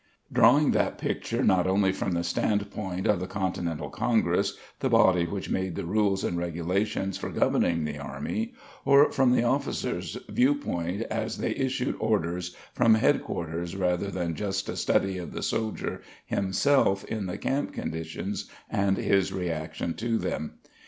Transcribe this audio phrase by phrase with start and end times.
[0.33, 5.51] Drawing that picture not only from the standpoint of the continental congress, the body which
[5.51, 11.03] made the rules and regulations for governing the army, or from the officer's view point
[11.03, 17.27] as they issued orders from headquarters rather just a study of the soldier himself in
[17.27, 20.55] the camp conditions and his reaction to them.